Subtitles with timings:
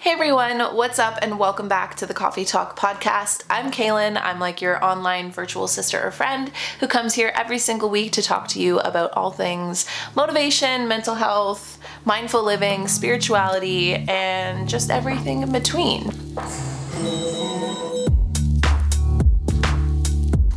[0.00, 3.44] Hey everyone, what's up, and welcome back to the Coffee Talk podcast.
[3.50, 4.18] I'm Kalyn.
[4.18, 8.22] I'm like your online virtual sister or friend who comes here every single week to
[8.22, 9.86] talk to you about all things
[10.16, 16.10] motivation, mental health, mindful living, spirituality, and just everything in between.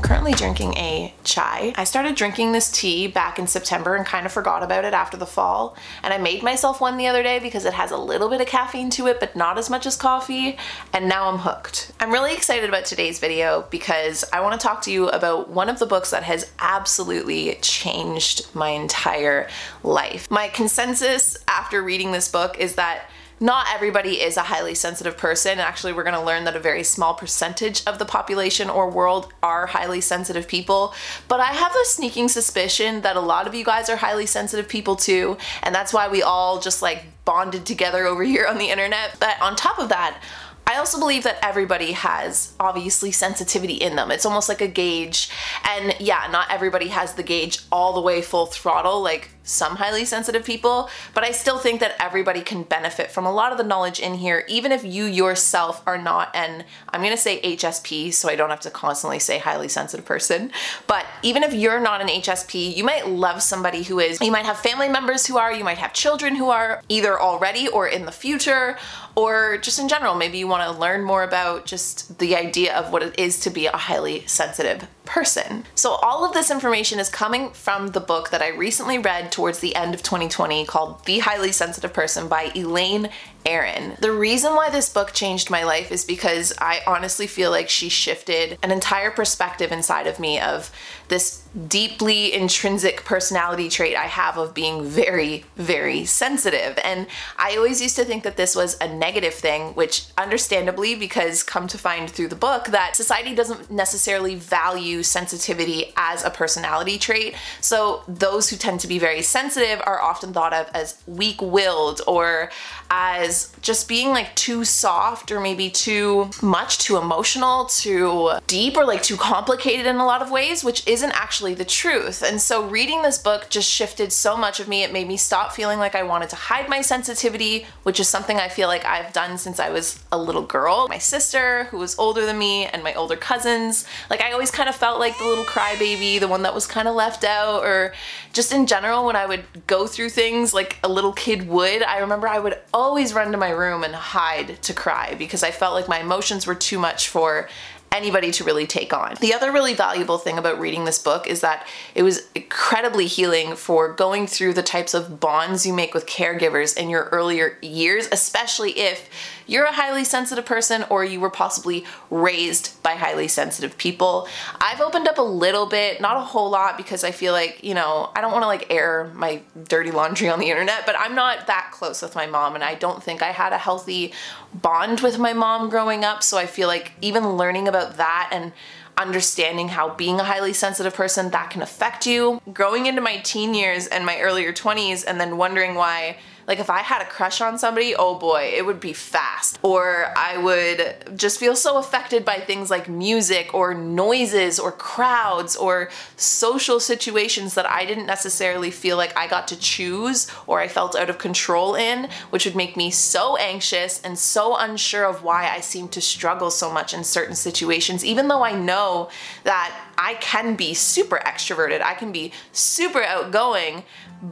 [0.03, 1.73] Currently drinking a chai.
[1.77, 5.15] I started drinking this tea back in September and kind of forgot about it after
[5.15, 5.77] the fall.
[6.03, 8.47] And I made myself one the other day because it has a little bit of
[8.47, 10.57] caffeine to it, but not as much as coffee.
[10.91, 11.93] And now I'm hooked.
[12.01, 15.69] I'm really excited about today's video because I want to talk to you about one
[15.69, 19.47] of the books that has absolutely changed my entire
[19.83, 20.29] life.
[20.29, 23.09] My consensus after reading this book is that
[23.43, 25.59] not everybody is a highly sensitive person.
[25.59, 29.33] Actually, we're going to learn that a very small percentage of the population or world
[29.43, 30.93] are highly sensitive people.
[31.27, 34.69] But I have a sneaking suspicion that a lot of you guys are highly sensitive
[34.69, 35.37] people too.
[35.61, 39.17] And that's why we all just like bonded together over here on the internet.
[39.19, 40.23] But on top of that,
[40.65, 44.09] I also believe that everybody has obviously sensitivity in them.
[44.09, 45.29] It's almost like a gauge.
[45.65, 50.05] And yeah, not everybody has the gauge all the way full throttle like some highly
[50.05, 53.63] sensitive people, but I still think that everybody can benefit from a lot of the
[53.63, 58.29] knowledge in here, even if you yourself are not an, I'm gonna say HSP, so
[58.29, 60.51] I don't have to constantly say highly sensitive person,
[60.87, 64.21] but even if you're not an HSP, you might love somebody who is.
[64.21, 67.67] You might have family members who are, you might have children who are either already
[67.67, 68.77] or in the future,
[69.15, 73.03] or just in general, maybe you wanna learn more about just the idea of what
[73.03, 75.65] it is to be a highly sensitive person.
[75.75, 79.59] So all of this information is coming from the book that I recently read towards
[79.59, 83.09] the end of 2020 called The Highly Sensitive Person by Elaine
[83.45, 83.97] Aron.
[83.99, 87.89] The reason why this book changed my life is because I honestly feel like she
[87.89, 90.71] shifted an entire perspective inside of me of
[91.07, 96.79] this deeply intrinsic personality trait I have of being very, very sensitive.
[96.83, 101.43] And I always used to think that this was a negative thing, which understandably, because
[101.43, 106.97] come to find through the book that society doesn't necessarily value sensitivity as a personality
[106.97, 107.35] trait.
[107.61, 112.01] So those who tend to be very sensitive are often thought of as weak willed
[112.07, 112.49] or
[112.89, 118.85] as just being like too soft or maybe too much, too emotional, too deep, or
[118.85, 122.23] like too complicated in a lot of ways, which isn't actually the truth.
[122.23, 124.83] And so reading this book just shifted so much of me.
[124.83, 128.37] It made me stop feeling like I wanted to hide my sensitivity, which is something
[128.37, 130.87] I feel like I've done since I was a little girl.
[130.87, 134.69] My sister, who was older than me, and my older cousins, like I always kind
[134.69, 137.93] of felt like the little crybaby, the one that was kind of left out, or
[138.31, 141.97] just in general, when I would go through things like a little kid would, I
[141.97, 145.73] remember I would always run to my room and hide to cry because I felt
[145.73, 147.49] like my emotions were too much for
[147.93, 149.15] anybody to really take on.
[149.21, 153.55] The other really valuable thing about reading this book is that it was incredibly healing
[153.55, 158.07] for going through the types of bonds you make with caregivers in your earlier years,
[158.11, 159.09] especially if
[159.47, 164.27] you're a highly sensitive person or you were possibly raised by highly sensitive people.
[164.59, 167.73] I've opened up a little bit, not a whole lot because I feel like, you
[167.73, 171.15] know, I don't want to like air my dirty laundry on the internet, but I'm
[171.15, 174.13] not that close with my mom and I don't think I had a healthy
[174.53, 176.23] bond with my mom growing up.
[176.23, 178.53] So I feel like even learning about that and
[178.97, 183.53] understanding how being a highly sensitive person that can affect you growing into my teen
[183.53, 186.17] years and my earlier 20s and then wondering why
[186.47, 189.59] like if I had a crush on somebody, oh boy, it would be fast.
[189.61, 195.55] Or I would just feel so affected by things like music or noises or crowds
[195.55, 200.67] or social situations that I didn't necessarily feel like I got to choose or I
[200.67, 205.23] felt out of control in, which would make me so anxious and so unsure of
[205.23, 209.09] why I seem to struggle so much in certain situations, even though I know
[209.43, 213.83] that I can be super extroverted, I can be super outgoing,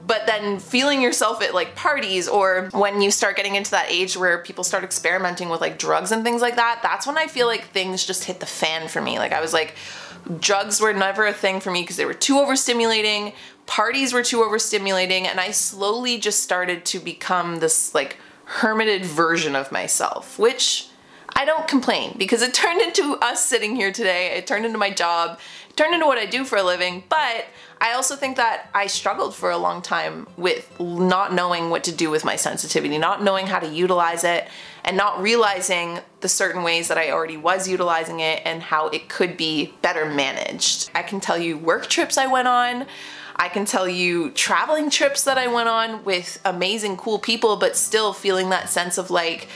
[0.07, 4.17] but then feeling yourself at like parties or when you start getting into that age
[4.17, 7.47] where people start experimenting with like drugs and things like that, that's when I feel
[7.47, 9.19] like things just hit the fan for me.
[9.19, 9.75] Like I was like,
[10.39, 13.33] drugs were never a thing for me because they were too overstimulating,
[13.65, 19.55] parties were too overstimulating, and I slowly just started to become this like hermited version
[19.55, 20.89] of myself, which
[21.35, 24.37] I don't complain because it turned into us sitting here today.
[24.37, 25.39] It turned into my job,
[25.69, 27.45] it turned into what I do for a living, but
[27.81, 31.91] I also think that I struggled for a long time with not knowing what to
[31.91, 34.47] do with my sensitivity, not knowing how to utilize it,
[34.85, 39.09] and not realizing the certain ways that I already was utilizing it and how it
[39.09, 40.91] could be better managed.
[40.93, 42.85] I can tell you work trips I went on.
[43.35, 47.75] I can tell you traveling trips that I went on with amazing, cool people, but
[47.75, 49.47] still feeling that sense of like,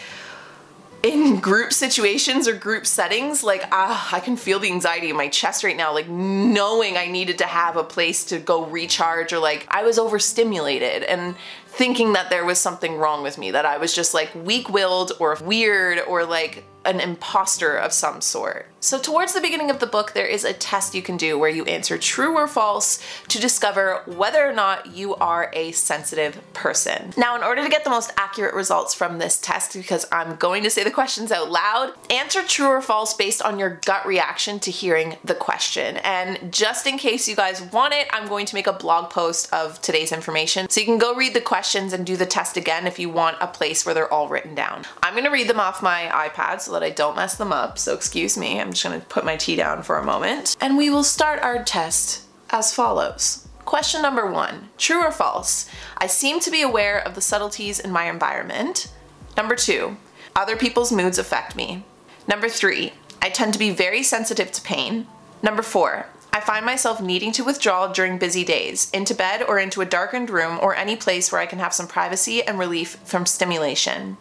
[1.06, 5.28] in group situations or group settings, like ah, I can feel the anxiety in my
[5.28, 9.38] chest right now, like knowing I needed to have a place to go recharge or
[9.38, 11.36] like I was overstimulated and
[11.68, 15.12] thinking that there was something wrong with me, that I was just like weak willed
[15.20, 18.68] or weird or like an imposter of some sort.
[18.80, 21.50] So, towards the beginning of the book, there is a test you can do where
[21.50, 27.12] you answer true or false to discover whether or not you are a sensitive person.
[27.18, 30.62] Now, in order to get the most accurate results from this test, because I'm going
[30.64, 34.60] to say the questions out loud, answer true or false based on your gut reaction
[34.60, 35.98] to hearing the question.
[35.98, 39.52] And just in case you guys want it, I'm going to make a blog post
[39.52, 40.70] of today's information.
[40.70, 43.38] So you can go read the questions and do the test again if you want
[43.42, 44.84] a place where they're all written down.
[45.02, 47.80] I'm gonna read them off my iPad so that I don't mess them up.
[47.80, 50.56] So excuse me, I'm just gonna put my tea down for a moment.
[50.62, 53.48] And we will start our test as follows.
[53.66, 55.68] Question number one True or false?
[55.98, 58.94] I seem to be aware of the subtleties in my environment.
[59.36, 59.98] Number two,
[60.36, 61.84] other people's moods affect me.
[62.28, 65.08] Number three, I tend to be very sensitive to pain.
[65.42, 69.80] Number four, I find myself needing to withdraw during busy days, into bed or into
[69.80, 73.26] a darkened room or any place where I can have some privacy and relief from
[73.26, 74.18] stimulation.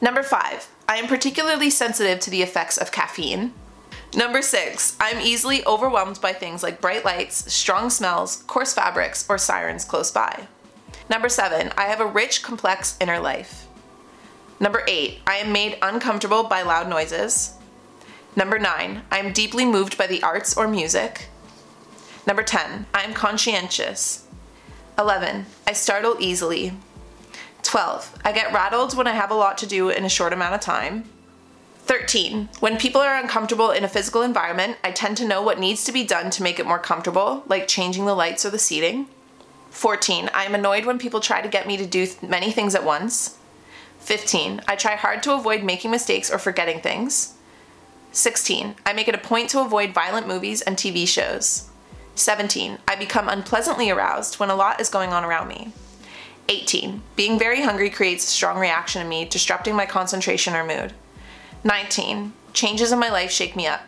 [0.00, 3.52] Number five, I am particularly sensitive to the effects of caffeine.
[4.12, 9.38] Number six, I'm easily overwhelmed by things like bright lights, strong smells, coarse fabrics, or
[9.38, 10.48] sirens close by.
[11.08, 13.68] Number seven, I have a rich, complex inner life.
[14.58, 17.54] Number eight, I am made uncomfortable by loud noises.
[18.34, 21.28] Number nine, I am deeply moved by the arts or music.
[22.26, 24.26] Number 10, I am conscientious.
[24.98, 26.72] 11, I startle easily.
[27.62, 28.18] 12.
[28.24, 30.60] I get rattled when I have a lot to do in a short amount of
[30.60, 31.04] time.
[31.84, 32.48] 13.
[32.60, 35.92] When people are uncomfortable in a physical environment, I tend to know what needs to
[35.92, 39.06] be done to make it more comfortable, like changing the lights or the seating.
[39.70, 40.30] 14.
[40.32, 42.84] I am annoyed when people try to get me to do th- many things at
[42.84, 43.38] once.
[44.00, 44.62] 15.
[44.68, 47.34] I try hard to avoid making mistakes or forgetting things.
[48.12, 48.76] 16.
[48.84, 51.68] I make it a point to avoid violent movies and TV shows.
[52.14, 52.78] 17.
[52.88, 55.72] I become unpleasantly aroused when a lot is going on around me.
[56.50, 57.00] 18.
[57.14, 60.92] Being very hungry creates a strong reaction in me, disrupting my concentration or mood.
[61.62, 62.32] 19.
[62.52, 63.82] Changes in my life shake me up.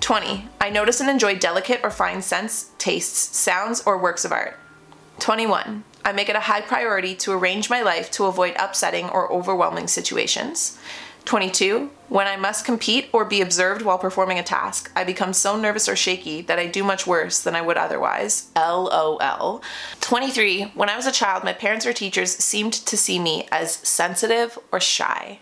[0.00, 0.48] 20.
[0.60, 4.58] I notice and enjoy delicate or fine scents, tastes, sounds, or works of art.
[5.18, 5.84] 21.
[6.06, 9.86] I make it a high priority to arrange my life to avoid upsetting or overwhelming
[9.86, 10.78] situations.
[11.24, 11.90] 22.
[12.08, 15.88] When I must compete or be observed while performing a task, I become so nervous
[15.88, 18.50] or shaky that I do much worse than I would otherwise.
[18.54, 19.62] LOL.
[20.00, 20.72] 23.
[20.74, 24.58] When I was a child, my parents or teachers seemed to see me as sensitive
[24.70, 25.40] or shy.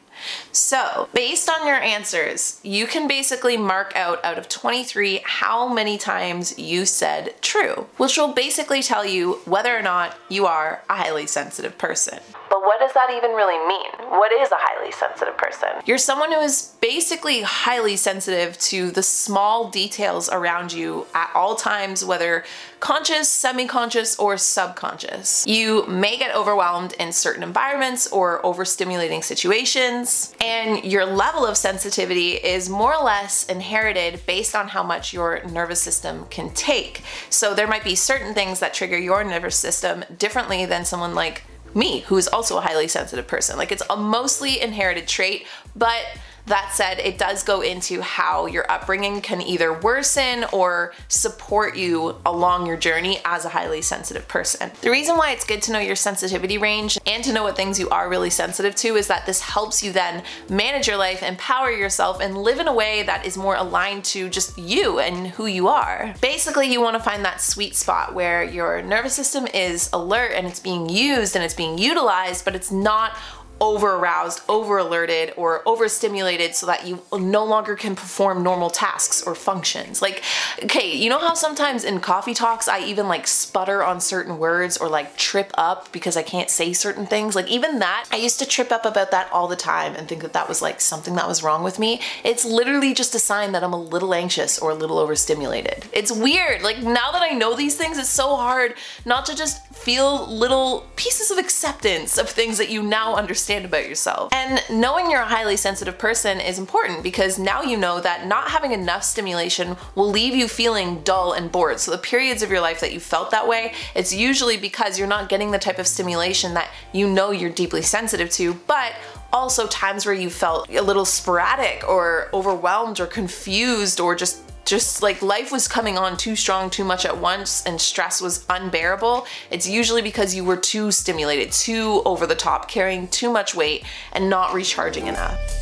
[0.53, 5.99] So, based on your answers, you can basically mark out out of 23 how many
[5.99, 10.95] times you said true, which will basically tell you whether or not you are a
[10.95, 12.21] highly sensitive person.
[12.63, 13.91] What does that even really mean?
[14.09, 15.69] What is a highly sensitive person?
[15.85, 21.57] You're someone who is basically highly sensitive to the small details around you at all
[21.57, 22.45] times, whether
[22.79, 25.45] conscious, semi conscious, or subconscious.
[25.45, 32.35] You may get overwhelmed in certain environments or overstimulating situations, and your level of sensitivity
[32.35, 37.03] is more or less inherited based on how much your nervous system can take.
[37.29, 41.43] So there might be certain things that trigger your nervous system differently than someone like
[41.75, 43.57] me, who is also a highly sensitive person.
[43.57, 46.03] Like it's a mostly inherited trait, but
[46.47, 52.17] that said, it does go into how your upbringing can either worsen or support you
[52.27, 54.71] along your journey as a highly sensitive person.
[54.81, 57.79] The reason why it's good to know your sensitivity range and to know what things
[57.79, 61.71] you are really sensitive to is that this helps you then manage your life, empower
[61.71, 65.47] yourself, and live in a way that is more aligned to just you and who
[65.47, 66.15] you are.
[66.21, 70.47] Basically, you want to find that sweet spot where your nervous system is alert and
[70.47, 73.17] it's being used and it's being utilized, but it's not
[73.63, 79.23] over aroused, over alerted, or overstimulated so that you no longer can perform normal tasks
[79.23, 80.03] or functions.
[80.03, 80.25] Like,
[80.65, 84.77] okay, you know how sometimes in coffee talks I even like sputter on certain words
[84.77, 87.37] or like trip up because I can't say certain things?
[87.37, 90.23] Like, even that, I used to trip up about that all the time and think
[90.23, 92.01] that that was like something that was wrong with me.
[92.25, 95.87] It's literally just a sign that I'm a little anxious or a little overstimulated.
[95.93, 96.63] It's weird.
[96.63, 98.75] Like, now that I know these things, it's so hard
[99.07, 103.89] not to just feel little pieces of acceptance of things that you now understand about
[103.89, 104.33] yourself.
[104.33, 108.51] And knowing you're a highly sensitive person is important because now you know that not
[108.51, 111.79] having enough stimulation will leave you feeling dull and bored.
[111.79, 115.09] So the periods of your life that you felt that way, it's usually because you're
[115.09, 118.95] not getting the type of stimulation that you know you're deeply sensitive to, but
[119.33, 125.03] also times where you felt a little sporadic or overwhelmed or confused or just just
[125.03, 129.27] like life was coming on too strong too much at once and stress was unbearable,
[129.51, 133.85] it's usually because you were too stimulated, too over the top, carrying too much weight
[134.13, 135.62] and not recharging enough.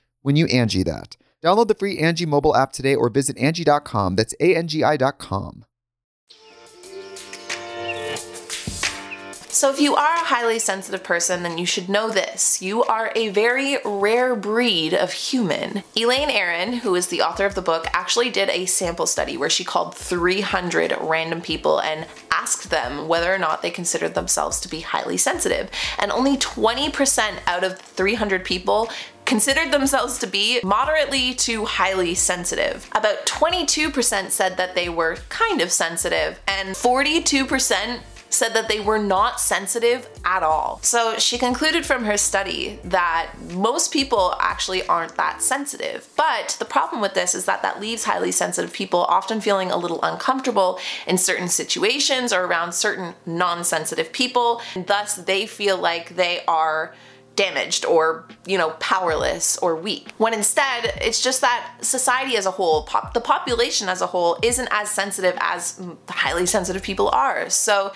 [0.21, 1.17] when you Angie that.
[1.43, 4.15] Download the free Angie mobile app today or visit Angie.com.
[4.15, 5.65] That's A-N-G-I.com.
[9.61, 12.63] So, if you are a highly sensitive person, then you should know this.
[12.63, 15.83] You are a very rare breed of human.
[15.95, 19.51] Elaine Aron, who is the author of the book, actually did a sample study where
[19.51, 24.69] she called 300 random people and asked them whether or not they considered themselves to
[24.69, 25.69] be highly sensitive.
[25.99, 28.89] And only 20% out of 300 people
[29.31, 32.89] considered themselves to be moderately to highly sensitive.
[32.91, 38.99] About 22% said that they were kind of sensitive, and 42% said that they were
[38.99, 40.81] not sensitive at all.
[40.83, 46.09] So she concluded from her study that most people actually aren't that sensitive.
[46.17, 49.77] But the problem with this is that that leaves highly sensitive people often feeling a
[49.77, 54.61] little uncomfortable in certain situations or around certain non sensitive people.
[54.75, 56.93] And thus, they feel like they are
[57.41, 60.11] damaged or, you know, powerless or weak.
[60.17, 64.37] When instead, it's just that society as a whole, pop, the population as a whole,
[64.43, 67.49] isn't as sensitive as highly sensitive people are.
[67.49, 67.93] So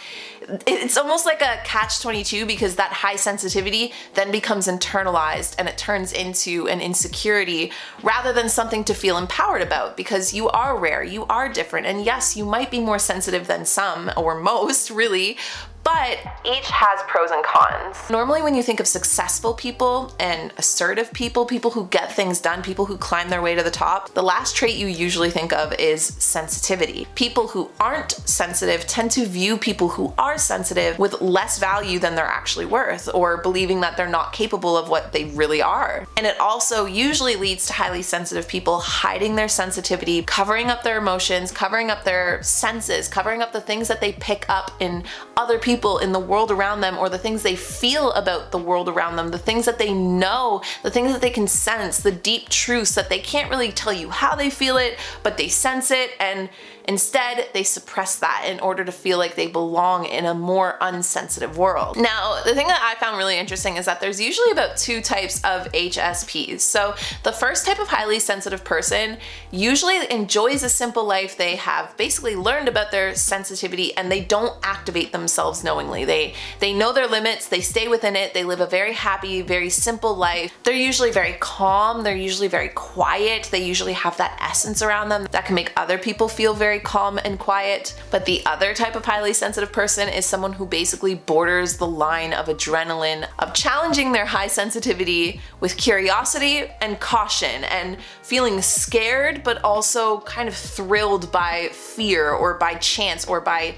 [0.66, 5.78] it's almost like a catch 22 because that high sensitivity then becomes internalized and it
[5.78, 7.72] turns into an insecurity
[8.04, 12.04] rather than something to feel empowered about because you are rare, you are different, and
[12.04, 15.38] yes, you might be more sensitive than some or most, really,
[15.86, 18.10] but each has pros and cons.
[18.10, 22.63] Normally, when you think of successful people and assertive people, people who get things done,
[22.63, 25.74] people who climb their way to the top, the last trait you usually think of
[25.74, 27.08] is sensitivity.
[27.13, 32.15] People who aren't sensitive tend to view people who are sensitive with less value than
[32.15, 36.08] they're actually worth, or believing that they're not capable of what they really are.
[36.18, 40.98] And it also usually leads to highly sensitive people hiding their sensitivity, covering up their
[40.98, 45.04] emotions, covering up their senses, covering up the things that they pick up in
[45.38, 48.58] other people people in the world around them or the things they feel about the
[48.58, 52.12] world around them, the things that they know, the things that they can sense, the
[52.12, 55.91] deep truths that they can't really tell you how they feel it, but they sense
[55.91, 56.12] it.
[56.17, 56.50] And
[56.88, 61.58] Instead, they suppress that in order to feel like they belong in a more unsensitive
[61.58, 61.98] world.
[61.98, 65.44] Now, the thing that I found really interesting is that there's usually about two types
[65.44, 66.62] of HSPs.
[66.62, 69.18] So, the first type of highly sensitive person
[69.51, 71.38] usually enjoys a simple life.
[71.38, 76.06] They have basically learned about their sensitivity and they don't activate themselves knowingly.
[76.06, 79.70] They they know their limits, they stay within it, they live a very happy, very
[79.70, 80.54] simple life.
[80.63, 85.27] They're usually very calm, they're usually very quiet, they usually have that essence around them
[85.32, 87.96] that can make other people feel very very calm and quiet.
[88.12, 92.34] But the other type of highly sensitive person is someone who basically borders the line
[92.34, 99.63] of adrenaline, of challenging their high sensitivity with curiosity and caution and feeling scared, but
[99.63, 103.74] also kind of thrilled by fear or by chance or by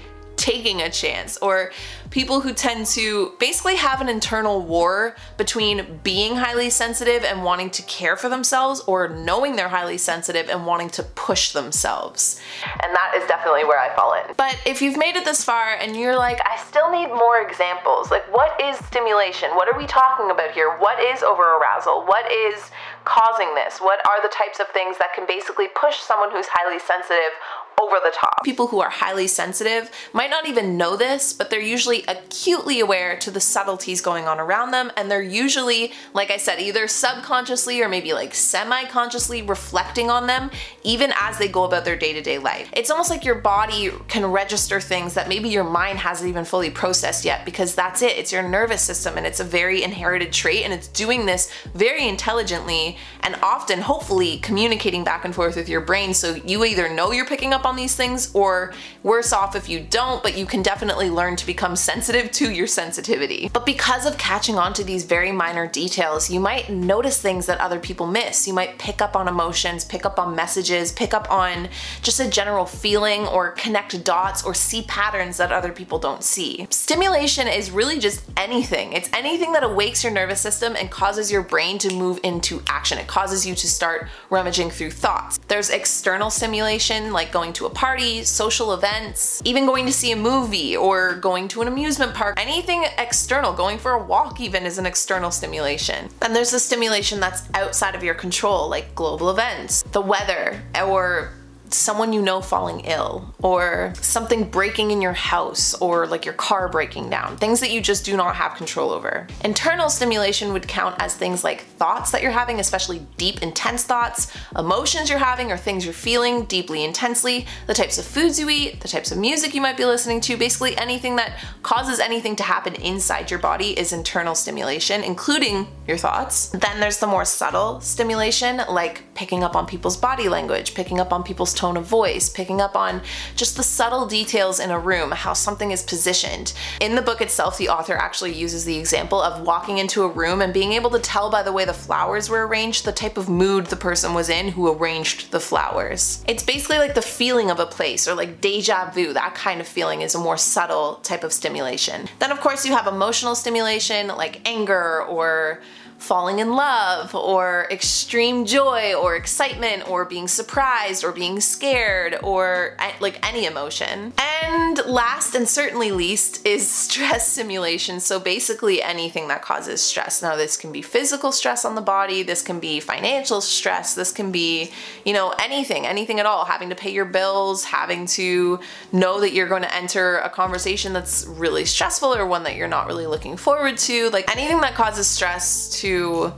[0.48, 1.70] taking a chance, or
[2.10, 7.68] people who tend to basically have an internal war between being highly sensitive and wanting
[7.68, 12.40] to care for themselves, or knowing they're highly sensitive and wanting to push themselves.
[12.82, 14.34] And that is definitely where I fall in.
[14.38, 18.10] But if you've made it this far and you're like, I still need more examples,
[18.10, 19.50] like what is stimulation?
[19.50, 20.78] What are we talking about here?
[20.78, 22.06] What is over arousal?
[22.06, 22.70] What is
[23.04, 23.80] causing this?
[23.80, 27.36] What are the types of things that can basically push someone who's highly sensitive
[27.80, 28.44] over the top.
[28.44, 33.16] People who are highly sensitive might not even know this, but they're usually acutely aware
[33.18, 37.80] to the subtleties going on around them, and they're usually, like I said, either subconsciously
[37.80, 40.50] or maybe like semi consciously reflecting on them
[40.84, 42.70] even as they go about their day to day life.
[42.72, 46.70] It's almost like your body can register things that maybe your mind hasn't even fully
[46.70, 48.16] processed yet because that's it.
[48.16, 52.08] It's your nervous system and it's a very inherited trait, and it's doing this very
[52.08, 57.12] intelligently and often, hopefully, communicating back and forth with your brain so you either know
[57.12, 58.72] you're picking up on these things, or
[59.02, 62.66] worse off if you don't, but you can definitely learn to become sensitive to your
[62.66, 63.48] sensitivity.
[63.52, 67.60] But because of catching on to these very minor details, you might notice things that
[67.60, 68.48] other people miss.
[68.48, 71.68] You might pick up on emotions, pick up on messages, pick up on
[72.02, 76.66] just a general feeling, or connect dots, or see patterns that other people don't see.
[76.70, 78.94] Stimulation is really just anything.
[78.94, 82.98] It's anything that awakes your nervous system and causes your brain to move into action.
[82.98, 85.38] It causes you to start rummaging through thoughts.
[85.48, 90.16] There's external stimulation, like going to a party, social events, even going to see a
[90.16, 92.38] movie or going to an amusement park.
[92.38, 96.08] Anything external, going for a walk even is an external stimulation.
[96.22, 101.32] And there's the stimulation that's outside of your control, like global events, the weather, or
[101.72, 106.68] someone you know falling ill or something breaking in your house or like your car
[106.68, 109.26] breaking down, things that you just do not have control over.
[109.44, 114.32] Internal stimulation would count as things like thoughts that you're having, especially deep, intense thoughts,
[114.56, 118.80] emotions you're having or things you're feeling deeply, intensely, the types of foods you eat,
[118.80, 122.42] the types of music you might be listening to, basically anything that causes anything to
[122.42, 126.48] happen inside your body is internal stimulation, including your thoughts.
[126.48, 131.12] Then there's the more subtle stimulation, like picking up on people's body language, picking up
[131.12, 133.02] on people's tone of voice, picking up on
[133.34, 136.52] just the subtle details in a room, how something is positioned.
[136.80, 140.40] In the book itself, the author actually uses the example of walking into a room
[140.40, 143.28] and being able to tell by the way the flowers were arranged the type of
[143.28, 146.24] mood the person was in who arranged the flowers.
[146.28, 149.66] It's basically like the feeling of a place or like deja vu, that kind of
[149.66, 152.08] feeling is a more subtle type of stimulation.
[152.20, 155.60] Then, of course, you have emotional stimulation like anger or
[155.98, 162.76] falling in love or extreme joy or excitement or being surprised or being scared or
[163.00, 164.12] like any emotion.
[164.42, 168.00] And last and certainly least is stress simulation.
[168.00, 170.22] So basically anything that causes stress.
[170.22, 174.12] Now this can be physical stress on the body, this can be financial stress, this
[174.12, 174.70] can be,
[175.04, 178.60] you know, anything, anything at all, having to pay your bills, having to
[178.92, 182.68] know that you're going to enter a conversation that's really stressful or one that you're
[182.68, 186.32] not really looking forward to, like anything that causes stress to to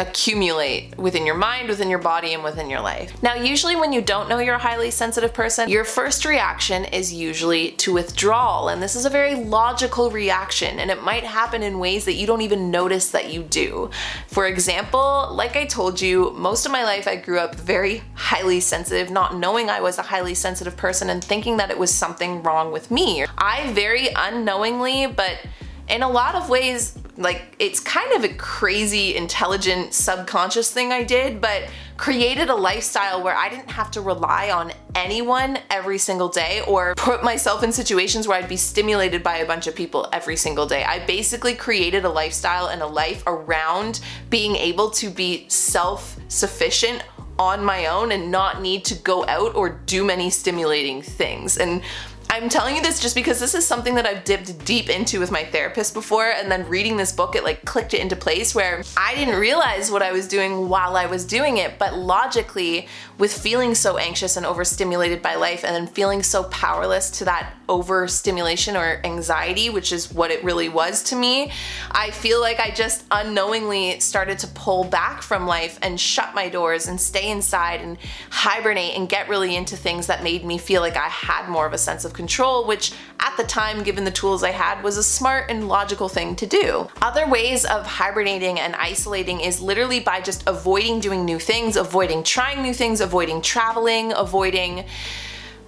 [0.00, 3.20] accumulate within your mind, within your body, and within your life.
[3.20, 7.12] Now, usually when you don't know you're a highly sensitive person, your first reaction is
[7.12, 11.80] usually to withdrawal, and this is a very logical reaction, and it might happen in
[11.80, 13.90] ways that you don't even notice that you do.
[14.28, 18.60] For example, like I told you, most of my life I grew up very highly
[18.60, 22.44] sensitive, not knowing I was a highly sensitive person and thinking that it was something
[22.44, 23.26] wrong with me.
[23.36, 25.40] I very unknowingly, but
[25.88, 31.02] in a lot of ways, like it's kind of a crazy, intelligent, subconscious thing I
[31.02, 31.64] did, but
[31.96, 36.94] created a lifestyle where I didn't have to rely on anyone every single day or
[36.94, 40.64] put myself in situations where I'd be stimulated by a bunch of people every single
[40.64, 40.84] day.
[40.84, 44.00] I basically created a lifestyle and a life around
[44.30, 47.02] being able to be self sufficient
[47.38, 51.56] on my own and not need to go out or do many stimulating things.
[51.56, 51.82] And
[52.30, 55.30] I'm telling you this just because this is something that I've dipped deep into with
[55.30, 58.82] my therapist before, and then reading this book, it like clicked it into place where
[58.96, 62.86] I didn't realize what I was doing while I was doing it, but logically,
[63.18, 67.54] with feeling so anxious and overstimulated by life, and then feeling so powerless to that
[67.68, 71.52] overstimulation or anxiety, which is what it really was to me,
[71.90, 76.48] I feel like I just unknowingly started to pull back from life and shut my
[76.48, 77.98] doors and stay inside and
[78.30, 81.72] hibernate and get really into things that made me feel like I had more of
[81.72, 85.02] a sense of control, which at the time, given the tools I had, was a
[85.02, 86.88] smart and logical thing to do.
[87.02, 92.22] Other ways of hibernating and isolating is literally by just avoiding doing new things, avoiding
[92.22, 94.84] trying new things, avoiding traveling, avoiding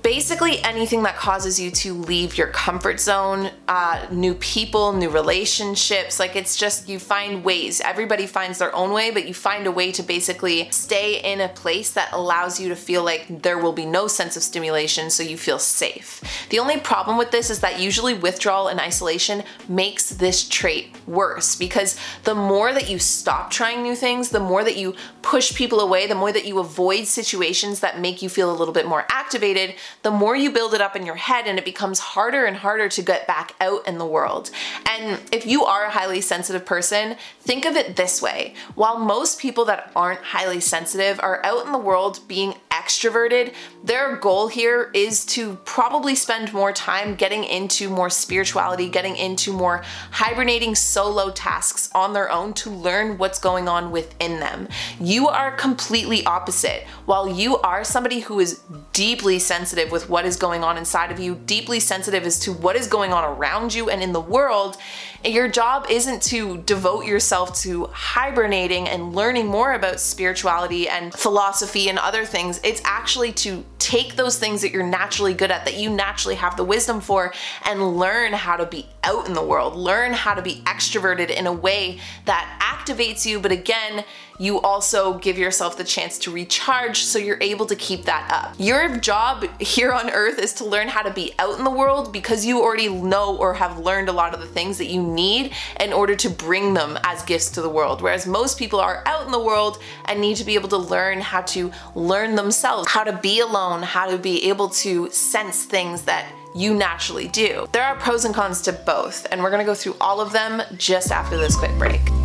[0.03, 6.19] basically anything that causes you to leave your comfort zone, uh, new people, new relationships.
[6.19, 7.81] Like it's just you find ways.
[7.81, 11.49] Everybody finds their own way, but you find a way to basically stay in a
[11.49, 15.23] place that allows you to feel like there will be no sense of stimulation, so
[15.23, 16.23] you feel safe.
[16.51, 21.57] The only problem with this is that usually withdrawal and isolation makes this trait worse
[21.57, 25.81] because the more that you stop trying new things, the more that you push people
[25.81, 29.07] away, the more that you avoid situations that make you feel a little bit more
[29.11, 32.57] activated, the more you build it up in your head and it becomes harder and
[32.57, 34.51] harder to get back out in the world.
[34.89, 38.55] And if you are a highly sensitive person, think of it this way.
[38.75, 43.53] While most people that aren't highly sensitive are out in the world being extroverted,
[43.85, 49.53] their goal here is to probably spend more time getting into more spirituality, getting into
[49.53, 54.69] more hibernating solo tasks on their own to learn what's going on within them.
[54.99, 56.85] You are completely opposite.
[57.11, 58.61] While you are somebody who is
[58.93, 62.77] deeply sensitive with what is going on inside of you, deeply sensitive as to what
[62.77, 64.77] is going on around you and in the world,
[65.25, 71.89] your job isn't to devote yourself to hibernating and learning more about spirituality and philosophy
[71.89, 72.61] and other things.
[72.65, 76.57] It's actually to take those things that you're naturally good at, that you naturally have
[76.57, 77.33] the wisdom for,
[77.65, 81.47] and learn how to be out in the world, learn how to be extroverted in
[81.47, 84.05] a way that activates you, but again,
[84.39, 88.55] you also give yourself the chance to recharge so you're able to keep that up.
[88.59, 92.11] Your job here on earth is to learn how to be out in the world
[92.11, 95.53] because you already know or have learned a lot of the things that you need
[95.79, 98.03] in order to bring them as gifts to the world.
[98.03, 101.21] Whereas most people are out in the world and need to be able to learn
[101.21, 106.03] how to learn themselves, how to be alone, how to be able to sense things
[106.03, 107.69] that you naturally do.
[107.73, 110.63] There are pros and cons to both, and we're gonna go through all of them
[110.77, 112.20] just after this quick break.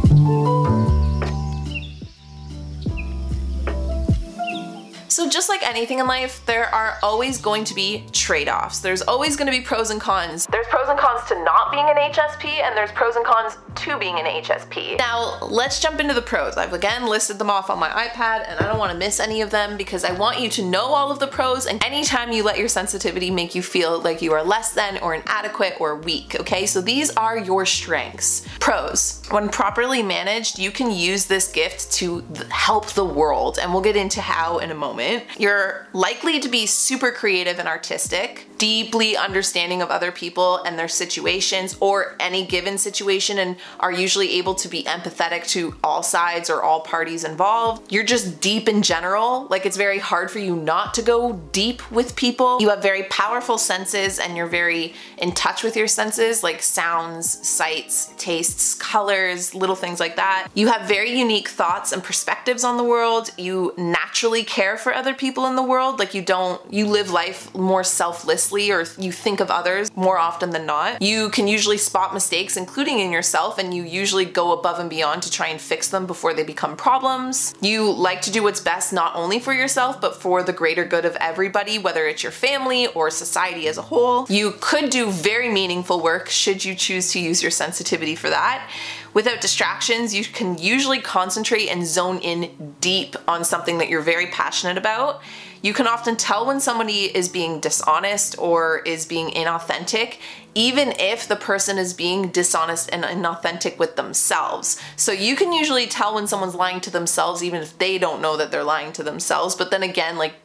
[5.16, 8.80] So, just like anything in life, there are always going to be trade offs.
[8.80, 10.46] There's always going to be pros and cons.
[10.52, 13.98] There's pros and cons to not being an HSP, and there's pros and cons to
[13.98, 14.98] being an HSP.
[14.98, 16.58] Now, let's jump into the pros.
[16.58, 19.40] I've again listed them off on my iPad, and I don't want to miss any
[19.40, 21.66] of them because I want you to know all of the pros.
[21.66, 25.16] And anytime you let your sensitivity make you feel like you are less than, or
[25.16, 26.66] inadequate, or weak, okay?
[26.66, 28.46] So, these are your strengths.
[28.60, 33.82] Pros when properly managed, you can use this gift to help the world, and we'll
[33.82, 35.40] get into how in a moment moment.
[35.40, 40.88] You're likely to be super creative and artistic, deeply understanding of other people and their
[40.88, 46.50] situations or any given situation, and are usually able to be empathetic to all sides
[46.50, 47.92] or all parties involved.
[47.94, 51.80] You're just deep in general, like it's very hard for you not to go deep
[51.92, 52.58] with people.
[52.60, 57.48] You have very powerful senses and you're very in touch with your senses, like sounds,
[57.48, 60.48] sights, tastes, colors, little things like that.
[60.56, 63.30] You have very unique thoughts and perspectives on the world.
[63.38, 66.00] You naturally care for other people in the world.
[66.00, 70.50] Like you don't, you live life more selflessly or you think of others more often
[70.50, 71.02] than not.
[71.02, 75.24] You can usually spot mistakes, including in yourself, and you usually go above and beyond
[75.24, 77.54] to try and fix them before they become problems.
[77.62, 81.06] You like to do what's best not only for yourself, but for the greater good
[81.06, 84.26] of everybody, whether it's your family or society as a whole.
[84.30, 88.70] You could do very meaningful work should you choose to use your sensitivity for that.
[89.14, 94.28] Without distractions, you can usually concentrate and zone in deep on something that you're very
[94.28, 95.22] passionate about.
[95.66, 100.20] You can often tell when somebody is being dishonest or is being inauthentic,
[100.54, 104.80] even if the person is being dishonest and inauthentic with themselves.
[104.96, 108.38] So you can usually tell when someone's lying to themselves, even if they don't know
[108.38, 109.56] that they're lying to themselves.
[109.56, 110.36] But then again, like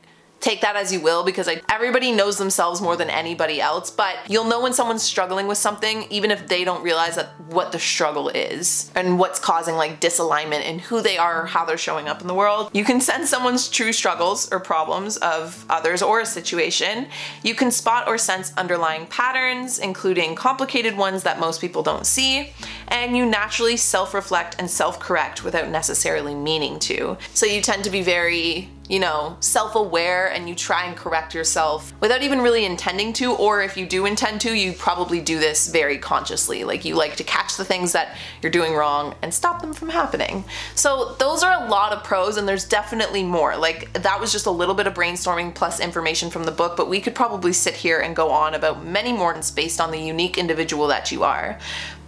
[0.40, 4.16] take that as you will because I, everybody knows themselves more than anybody else but
[4.28, 7.78] you'll know when someone's struggling with something even if they don't realize that what the
[7.78, 12.20] struggle is and what's causing like disalignment in who they are how they're showing up
[12.20, 12.70] in the world.
[12.72, 17.08] You can sense someone's true struggles or problems of others or a situation.
[17.42, 22.52] You can spot or sense underlying patterns including complicated ones that most people don't see
[22.88, 27.18] and you naturally self-reflect and self-correct without necessarily meaning to.
[27.34, 31.32] So you tend to be very you know, self aware and you try and correct
[31.32, 35.38] yourself without even really intending to, or if you do intend to, you probably do
[35.38, 36.64] this very consciously.
[36.64, 39.90] Like you like to catch the things that you're doing wrong and stop them from
[39.90, 40.44] happening.
[40.74, 43.56] So, those are a lot of pros, and there's definitely more.
[43.56, 46.88] Like, that was just a little bit of brainstorming plus information from the book, but
[46.88, 50.36] we could probably sit here and go on about many more based on the unique
[50.36, 51.56] individual that you are.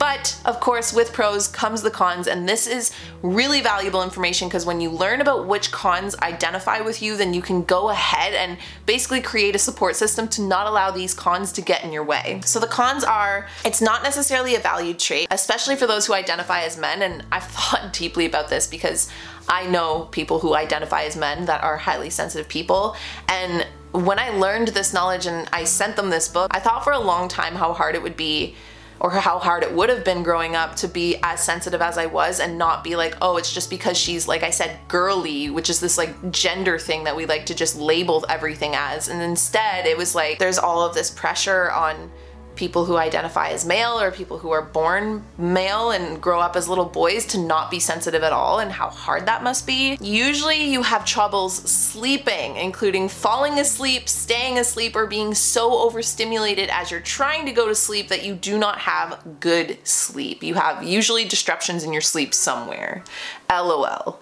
[0.02, 2.90] But of course, with pros comes the cons, and this is
[3.22, 7.40] really valuable information because when you learn about which cons identify with you, then you
[7.40, 11.62] can go ahead and basically create a support system to not allow these cons to
[11.62, 12.40] get in your way.
[12.44, 16.62] So the cons are it's not necessarily a valued trait, especially for those who identify
[16.62, 17.00] as men.
[17.02, 19.08] And I've thought deeply about this because
[19.48, 22.96] I know people who identify as men that are highly sensitive people.
[23.28, 26.92] And when I learned this knowledge and I sent them this book, I thought for
[26.92, 28.56] a long time how hard it would be
[29.00, 32.06] or how hard it would have been growing up to be as sensitive as I
[32.06, 35.68] was and not be like, oh, it's just because she's, like I said, girly, which
[35.68, 39.08] is this like gender thing that we like to just label everything as.
[39.08, 42.10] And instead, it was like there's all of this pressure on
[42.54, 46.68] people who identify as male or people who are born male and grow up as
[46.68, 49.96] little boys to not be sensitive at all and how hard that must be.
[50.00, 56.90] Usually you have troubles sleeping, including falling asleep, staying asleep, or being so overstimulated as
[56.90, 60.42] you're trying to go to sleep that you do not have good sleep.
[60.42, 63.04] You have usually disruptions in your sleep somewhere.
[63.50, 64.20] LOL.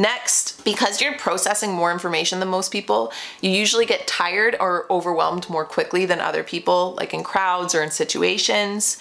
[0.00, 5.50] Next, because you're processing more information than most people, you usually get tired or overwhelmed
[5.50, 8.96] more quickly than other people, like in crowds or in situations.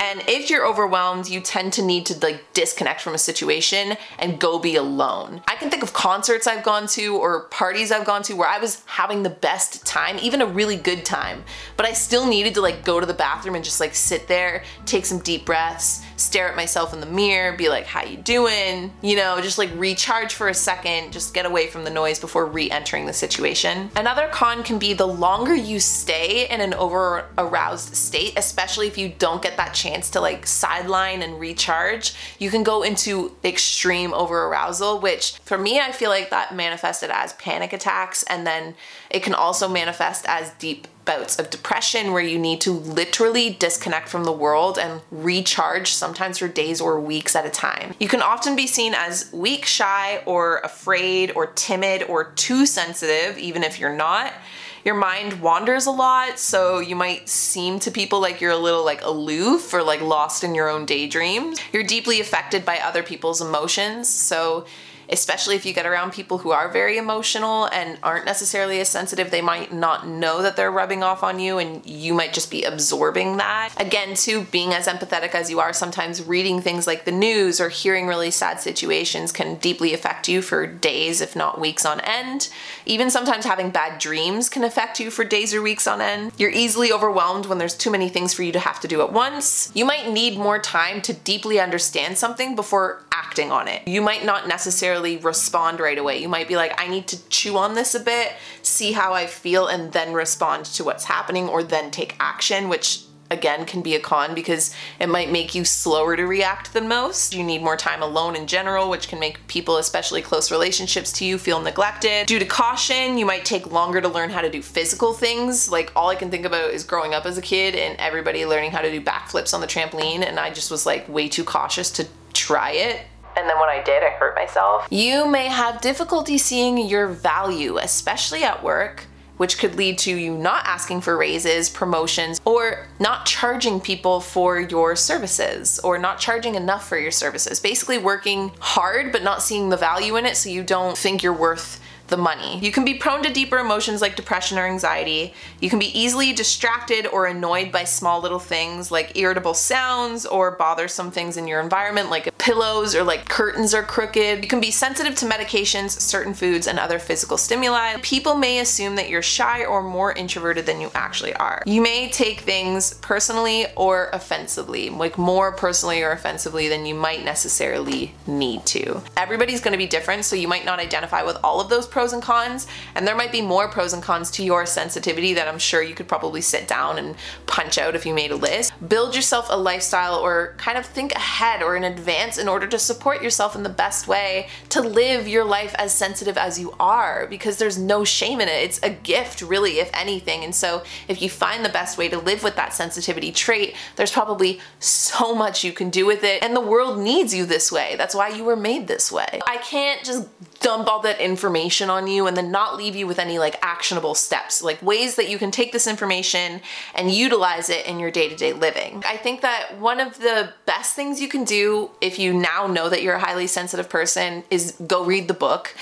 [0.00, 4.38] And if you're overwhelmed, you tend to need to like disconnect from a situation and
[4.38, 5.42] go be alone.
[5.48, 8.58] I can think of concerts I've gone to or parties I've gone to where I
[8.58, 11.44] was having the best time, even a really good time,
[11.76, 14.62] but I still needed to like go to the bathroom and just like sit there,
[14.86, 18.92] take some deep breaths, stare at myself in the mirror, be like, "How you doing?"
[19.02, 22.46] You know, just like recharge for a second, just get away from the noise before
[22.46, 23.90] re-entering the situation.
[23.96, 28.96] Another con can be the longer you stay in an over aroused state, especially if
[28.96, 33.34] you don't get that chance chance to like sideline and recharge, you can go into
[33.44, 38.22] extreme over arousal, which for me, I feel like that manifested as panic attacks.
[38.24, 38.74] And then
[39.10, 44.10] it can also manifest as deep bouts of depression where you need to literally disconnect
[44.10, 47.94] from the world and recharge, sometimes for days or weeks at a time.
[47.98, 53.38] You can often be seen as weak, shy, or afraid, or timid, or too sensitive,
[53.38, 54.34] even if you're not
[54.84, 58.84] your mind wanders a lot, so you might seem to people like you're a little
[58.84, 61.58] like aloof or like lost in your own daydreams.
[61.72, 64.66] You're deeply affected by other people's emotions, so
[65.10, 69.30] especially if you get around people who are very emotional and aren't necessarily as sensitive,
[69.30, 72.64] they might not know that they're rubbing off on you and you might just be
[72.64, 73.72] absorbing that.
[73.76, 77.68] Again, too, being as empathetic as you are, sometimes reading things like the news or
[77.68, 82.48] hearing really sad situations can deeply affect you for days, if not weeks on end.
[82.84, 86.32] Even sometimes having bad dreams can affect you for days or weeks on end.
[86.36, 89.12] You're easily overwhelmed when there's too many things for you to have to do at
[89.12, 89.70] once.
[89.74, 93.86] You might need more time to deeply understand something before acting on it.
[93.86, 96.18] You might not necessarily necessarily respond right away.
[96.18, 98.32] You might be like, I need to chew on this a bit,
[98.62, 103.02] see how I feel, and then respond to what's happening or then take action, which
[103.30, 107.34] again can be a con because it might make you slower to react than most.
[107.34, 111.24] You need more time alone in general, which can make people, especially close relationships to
[111.24, 112.26] you, feel neglected.
[112.26, 115.70] Due to caution, you might take longer to learn how to do physical things.
[115.70, 118.70] Like all I can think about is growing up as a kid and everybody learning
[118.70, 121.90] how to do backflips on the trampoline, and I just was like way too cautious
[121.92, 123.06] to try it
[123.38, 124.86] and then when I did, I hurt myself.
[124.90, 130.36] You may have difficulty seeing your value, especially at work, which could lead to you
[130.36, 136.56] not asking for raises, promotions, or not charging people for your services or not charging
[136.56, 137.60] enough for your services.
[137.60, 141.32] Basically, working hard but not seeing the value in it so you don't think you're
[141.32, 142.58] worth the money.
[142.58, 145.34] You can be prone to deeper emotions like depression or anxiety.
[145.60, 150.52] You can be easily distracted or annoyed by small little things like irritable sounds or
[150.52, 154.42] bothersome things in your environment like pillows or like curtains are crooked.
[154.42, 157.96] You can be sensitive to medications, certain foods, and other physical stimuli.
[158.02, 161.62] People may assume that you're shy or more introverted than you actually are.
[161.66, 167.24] You may take things personally or offensively, like more personally or offensively than you might
[167.24, 169.02] necessarily need to.
[169.16, 172.22] Everybody's gonna be different, so you might not identify with all of those pros and
[172.22, 175.82] cons, and there might be more pros and cons to your sensitivity that I'm sure
[175.82, 178.72] you could probably sit down and punch out if you made a list.
[178.88, 182.78] Build yourself a lifestyle or kind of think ahead or in advance in order to
[182.78, 187.26] support yourself in the best way to live your life as sensitive as you are
[187.26, 188.62] because there's no shame in it.
[188.62, 190.44] It's a gift, really, if anything.
[190.44, 194.12] And so, if you find the best way to live with that sensitivity trait, there's
[194.12, 197.96] probably so much you can do with it, and the world needs you this way.
[197.98, 199.40] That's why you were made this way.
[199.48, 200.28] I can't just
[200.60, 204.14] dump all that information on you and then not leave you with any like actionable
[204.14, 206.60] steps, like ways that you can take this information
[206.94, 209.02] and utilize it in your day to day living.
[209.06, 212.88] I think that one of the best things you can do if you now know
[212.88, 215.74] that you're a highly sensitive person is go read the book.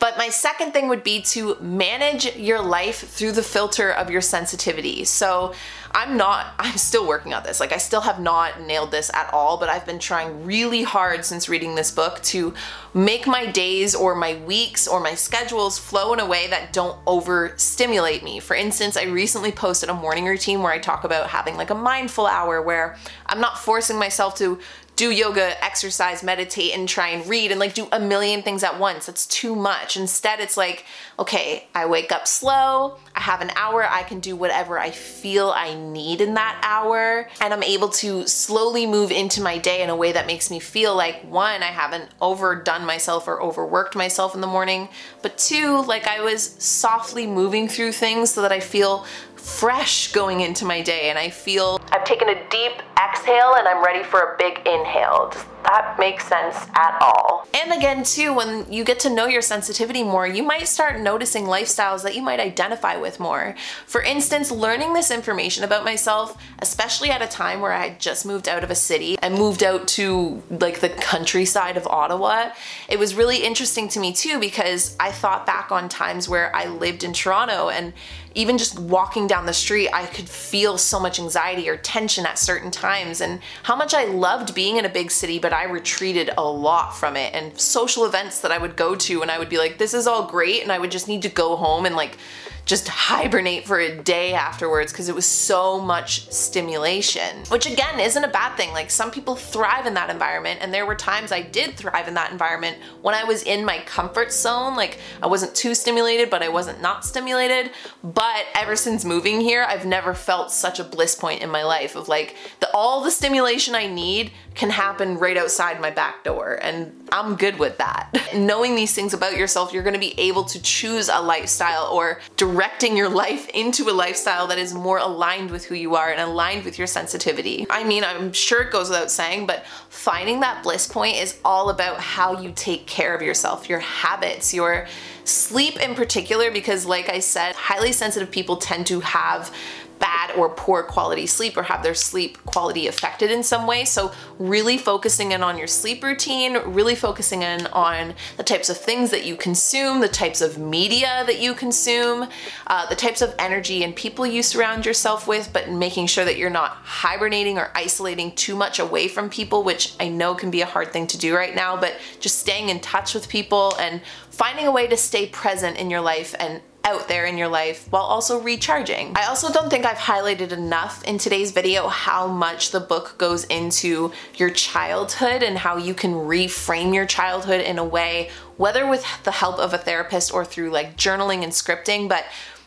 [0.00, 4.20] But my second thing would be to manage your life through the filter of your
[4.20, 5.04] sensitivity.
[5.04, 5.54] So
[5.96, 7.60] I'm not, I'm still working on this.
[7.60, 11.24] Like, I still have not nailed this at all, but I've been trying really hard
[11.24, 12.52] since reading this book to
[12.92, 16.98] make my days or my weeks or my schedules flow in a way that don't
[17.06, 18.40] overstimulate me.
[18.40, 21.76] For instance, I recently posted a morning routine where I talk about having like a
[21.76, 24.58] mindful hour where I'm not forcing myself to
[24.96, 28.78] do yoga, exercise, meditate, and try and read and like do a million things at
[28.78, 29.06] once.
[29.06, 29.96] That's too much.
[29.96, 30.84] Instead, it's like,
[31.18, 35.50] okay, I wake up slow, I have an hour, I can do whatever I feel
[35.50, 39.90] I need in that hour, and I'm able to slowly move into my day in
[39.90, 44.34] a way that makes me feel like one, I haven't overdone myself or overworked myself
[44.34, 44.88] in the morning,
[45.22, 49.06] but two, like I was softly moving through things so that I feel
[49.44, 53.84] fresh going into my day and I feel I've taken a deep exhale and I'm
[53.84, 55.28] ready for a big inhale.
[55.30, 57.46] Does that make sense at all?
[57.54, 61.44] And again, too, when you get to know your sensitivity more, you might start noticing
[61.44, 63.54] lifestyles that you might identify with more.
[63.86, 68.24] For instance, learning this information about myself, especially at a time where I had just
[68.26, 72.50] moved out of a city and moved out to like the countryside of Ottawa,
[72.88, 76.66] it was really interesting to me too because I thought back on times where I
[76.66, 77.92] lived in Toronto and
[78.34, 82.38] even just walking down the street, I could feel so much anxiety or tension at
[82.38, 86.30] certain times, and how much I loved being in a big city, but I retreated
[86.36, 87.34] a lot from it.
[87.34, 90.06] And social events that I would go to, and I would be like, this is
[90.06, 92.18] all great, and I would just need to go home and like
[92.64, 98.24] just hibernate for a day afterwards because it was so much stimulation, which again isn't
[98.24, 98.72] a bad thing.
[98.72, 102.14] Like some people thrive in that environment, and there were times I did thrive in
[102.14, 104.76] that environment when I was in my comfort zone.
[104.76, 107.72] Like I wasn't too stimulated, but I wasn't not stimulated.
[108.02, 111.96] But ever since moving here, I've never felt such a bliss point in my life
[111.96, 116.58] of like the, all the stimulation I need can happen right outside my back door,
[116.62, 118.10] and I'm good with that.
[118.34, 122.96] Knowing these things about yourself, you're gonna be able to choose a lifestyle or directing
[122.96, 126.64] your life into a lifestyle that is more aligned with who you are and aligned
[126.64, 127.66] with your sensitivity.
[127.68, 131.70] I mean, I'm sure it goes without saying, but finding that bliss point is all
[131.70, 134.86] about how you take care of yourself, your habits, your
[135.24, 139.54] sleep in particular, because like I said, highly sensitive people tend to have
[139.98, 143.84] bad or poor quality sleep or have their sleep quality affected in some way.
[143.84, 148.76] So, really focusing in on your sleep routine, really focusing in on the types of
[148.76, 152.28] things that you consume, the types of media that you consume,
[152.66, 156.36] uh, the types of energy and people you surround yourself with, but making sure that
[156.36, 160.60] you're not hibernating or isolating too much away from people, which I know can be
[160.60, 164.00] a hard thing to do right now, but just staying in touch with people and
[164.30, 167.86] finding a way to stay present in your life and out there in your life
[167.90, 169.12] while also recharging.
[169.16, 173.44] I also don't think I've highlighted enough in today's video how much the book goes
[173.44, 179.04] into your childhood and how you can reframe your childhood in a way, whether with
[179.24, 182.24] the help of a therapist or through like journaling and scripting, but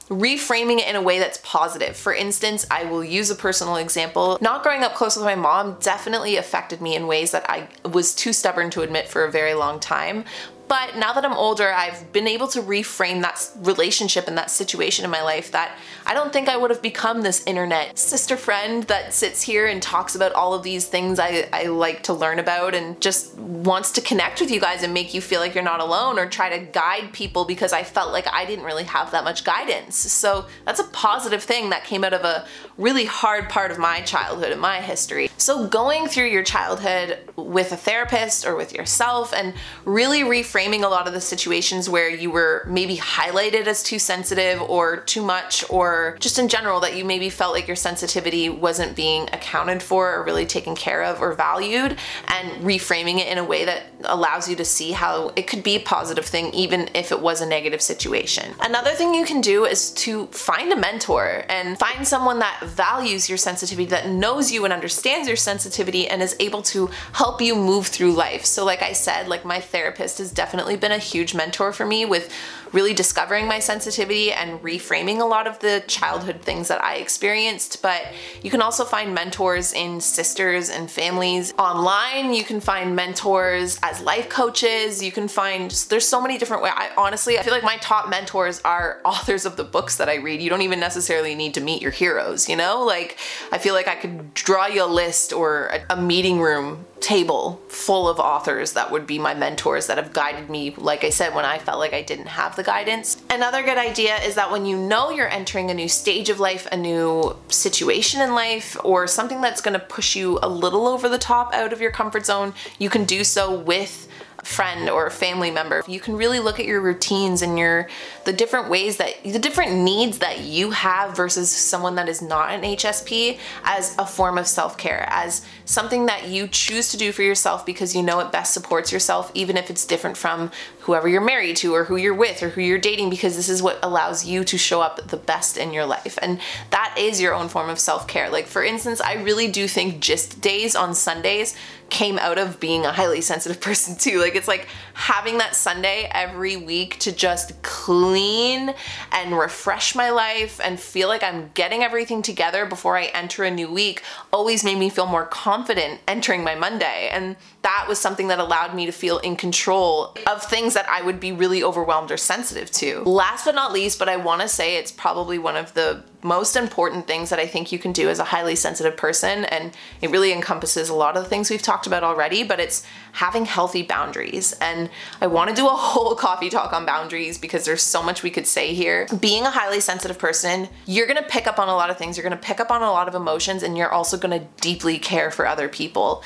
[0.10, 1.96] reframing it in a way that's positive.
[1.96, 4.38] For instance, I will use a personal example.
[4.42, 8.16] Not growing up close with my mom definitely affected me in ways that I was
[8.16, 10.26] too stubborn to admit for a very long time.
[10.68, 15.06] But now that I'm older, I've been able to reframe that relationship and that situation
[15.06, 18.84] in my life that I don't think I would have become this internet sister friend
[18.84, 22.40] that sits here and talks about all of these things I, I like to learn
[22.40, 25.64] about and just wants to connect with you guys and make you feel like you're
[25.64, 29.12] not alone or try to guide people because I felt like I didn't really have
[29.12, 29.96] that much guidance.
[29.96, 32.46] So that's a positive thing that came out of a
[32.78, 35.30] really hard part of my childhood and my history.
[35.38, 39.54] So going through your childhood with a therapist or with yourself and
[39.86, 44.00] really reframing reframing a lot of the situations where you were maybe highlighted as too
[44.00, 48.50] sensitive or too much, or just in general that you maybe felt like your sensitivity
[48.50, 53.38] wasn't being accounted for or really taken care of or valued, and reframing it in
[53.38, 56.90] a way that allows you to see how it could be a positive thing even
[56.94, 58.54] if it was a negative situation.
[58.62, 63.30] Another thing you can do is to find a mentor and find someone that values
[63.30, 67.56] your sensitivity, that knows you and understands your sensitivity and is able to help you
[67.56, 68.46] move through life.
[68.46, 71.86] So, like I said, like my therapist is definitely definitely been a huge mentor for
[71.86, 72.34] me with
[72.74, 77.82] really discovering my sensitivity and reframing a lot of the childhood things that I experienced.
[77.82, 78.08] But
[78.42, 82.34] you can also find mentors in sisters and families online.
[82.34, 85.04] You can find mentors as life coaches.
[85.04, 86.74] You can find, there's so many different ways.
[86.76, 90.16] I honestly, I feel like my top mentors are authors of the books that I
[90.16, 90.42] read.
[90.42, 92.84] You don't even necessarily need to meet your heroes, you know?
[92.84, 93.18] Like,
[93.52, 97.62] I feel like I could draw you a list or a, a meeting room table
[97.68, 101.34] full of authors that would be my mentors that have guided me, like I said,
[101.34, 103.22] when I felt like I didn't have the guidance.
[103.30, 106.68] Another good idea is that when you know you're entering a new stage of life,
[106.72, 111.18] a new situation in life, or something that's gonna push you a little over the
[111.18, 114.07] top out of your comfort zone, you can do so with
[114.48, 115.84] friend or family member.
[115.88, 117.90] You can really look at your routines and your
[118.24, 122.52] the different ways that the different needs that you have versus someone that is not
[122.52, 127.24] an HSP as a form of self-care, as something that you choose to do for
[127.24, 130.50] yourself because you know it best supports yourself even if it's different from
[130.88, 133.62] whoever you're married to or who you're with or who you're dating because this is
[133.62, 136.18] what allows you to show up the best in your life.
[136.22, 138.30] And that is your own form of self care.
[138.30, 141.58] Like, for instance, I really do think just days on Sundays
[141.90, 144.20] came out of being a highly sensitive person too.
[144.20, 148.74] Like it's like having that Sunday every week to just clean
[149.12, 153.52] and refresh my life and feel like I'm getting everything together before I enter a
[153.52, 157.10] new week always made me feel more confident entering my Monday.
[157.12, 157.36] And
[157.68, 161.20] that was something that allowed me to feel in control of things that I would
[161.20, 163.02] be really overwhelmed or sensitive to.
[163.02, 166.56] Last but not least, but I want to say it's probably one of the most
[166.56, 169.44] important things that I think you can do as a highly sensitive person.
[169.44, 172.86] And it really encompasses a lot of the things we've talked about already, but it's
[173.12, 174.54] having healthy boundaries.
[174.62, 174.90] And
[175.20, 178.32] I want to do a whole coffee talk on boundaries because there's so much we
[178.32, 179.10] could say here.
[179.20, 182.16] Being a highly sensitive person, you're going to pick up on a lot of things,
[182.16, 184.48] you're going to pick up on a lot of emotions, and you're also going to
[184.62, 186.24] deeply care for other people.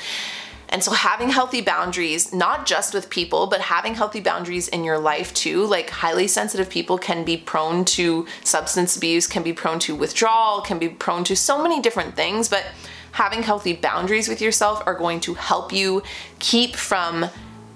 [0.72, 4.98] And so having healthy boundaries, not just with people, but having healthy boundaries in your
[4.98, 5.66] life too.
[5.66, 10.62] Like highly sensitive people can be prone to substance abuse, can be prone to withdrawal,
[10.62, 12.64] can be prone to so many different things, but
[13.12, 16.02] having healthy boundaries with yourself are going to help you
[16.38, 17.26] keep from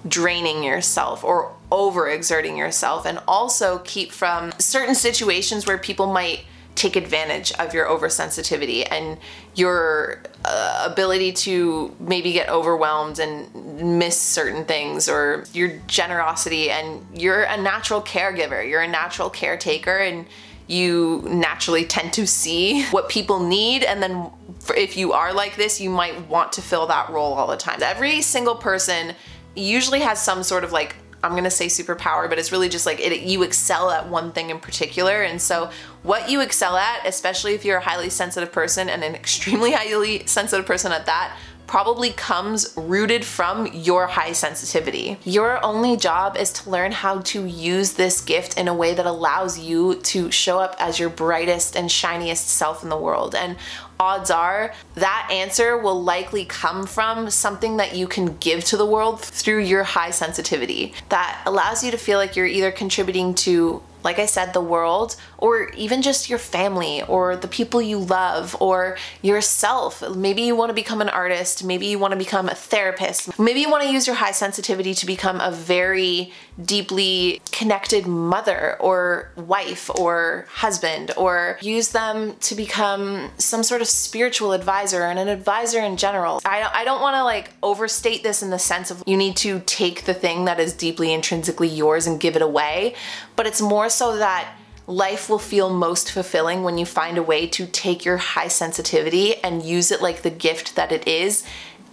[0.07, 6.95] draining yourself or overexerting yourself and also keep from certain situations where people might take
[6.95, 9.17] advantage of your oversensitivity and
[9.55, 17.05] your uh, ability to maybe get overwhelmed and miss certain things or your generosity and
[17.13, 18.67] you're a natural caregiver.
[18.67, 20.25] You're a natural caretaker and
[20.67, 23.83] you naturally tend to see what people need.
[23.83, 24.29] And then
[24.75, 27.83] if you are like this you might want to fill that role all the time.
[27.83, 29.15] Every single person
[29.53, 32.99] usually has some sort of like I'm gonna say superpower, but it's really just like
[32.99, 35.23] it, you excel at one thing in particular.
[35.23, 35.69] And so,
[36.03, 40.25] what you excel at, especially if you're a highly sensitive person and an extremely highly
[40.27, 41.35] sensitive person at that,
[41.67, 45.17] probably comes rooted from your high sensitivity.
[45.25, 49.05] Your only job is to learn how to use this gift in a way that
[49.05, 53.35] allows you to show up as your brightest and shiniest self in the world.
[53.35, 53.57] And
[53.99, 58.85] odds are that answer will likely come from something that you can give to the
[58.85, 60.93] world through your high sensitivity.
[61.09, 65.15] That allows you to feel like you're either contributing to like I said, the world,
[65.37, 70.03] or even just your family, or the people you love, or yourself.
[70.15, 73.59] Maybe you want to become an artist, maybe you want to become a therapist, maybe
[73.59, 76.31] you want to use your high sensitivity to become a very
[76.63, 83.87] deeply connected mother, or wife, or husband, or use them to become some sort of
[83.87, 86.41] spiritual advisor and an advisor in general.
[86.45, 89.35] I don't, I don't want to like overstate this in the sense of you need
[89.37, 92.95] to take the thing that is deeply intrinsically yours and give it away,
[93.35, 94.55] but it's more so that
[94.87, 99.35] life will feel most fulfilling when you find a way to take your high sensitivity
[99.43, 101.43] and use it like the gift that it is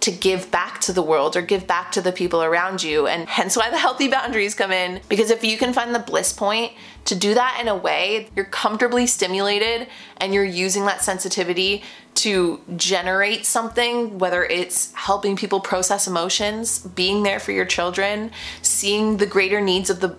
[0.05, 3.07] to give back to the world or give back to the people around you.
[3.07, 5.01] And hence why the healthy boundaries come in.
[5.09, 6.73] Because if you can find the bliss point
[7.05, 9.87] to do that in a way you're comfortably stimulated
[10.17, 11.83] and you're using that sensitivity
[12.15, 18.31] to generate something, whether it's helping people process emotions, being there for your children,
[18.61, 20.15] seeing the greater needs of the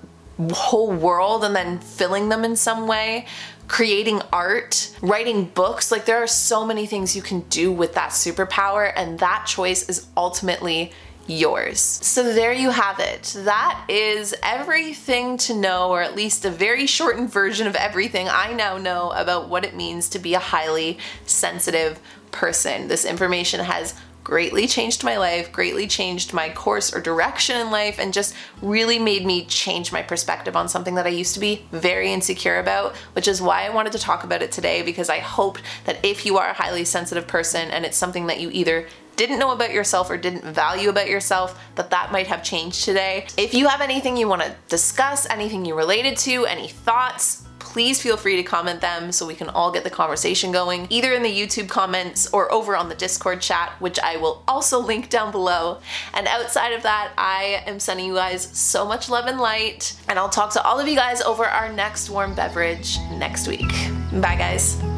[0.52, 3.26] whole world and then filling them in some way
[3.68, 5.90] creating art, writing books.
[5.90, 9.88] Like, there are so many things you can do with that superpower, and that choice
[9.88, 10.92] is ultimately
[11.26, 11.80] yours.
[11.80, 13.34] So, there you have it.
[13.38, 18.52] That is everything to know, or at least a very shortened version of everything I
[18.52, 22.88] now know about what it means to be a highly sensitive person.
[22.88, 23.94] This information has
[24.26, 28.98] greatly changed my life, greatly changed my course or direction in life, and just really
[28.98, 32.96] made me change my perspective on something that I used to be very insecure about,
[33.12, 36.26] which is why I wanted to talk about it today because I hoped that if
[36.26, 39.72] you are a highly sensitive person and it's something that you either didn't know about
[39.72, 43.28] yourself or didn't value about yourself, that that might have changed today.
[43.36, 47.45] If you have anything you want to discuss, anything you related to, any thoughts,
[47.76, 51.12] please feel free to comment them so we can all get the conversation going, either
[51.12, 55.10] in the YouTube comments or over on the Discord chat, which I will also link
[55.10, 55.80] down below.
[56.14, 60.18] And outside of that, I am sending you guys so much love and light, and
[60.18, 63.68] I'll talk to all of you guys over our next warm beverage next week.
[64.10, 64.95] Bye, guys.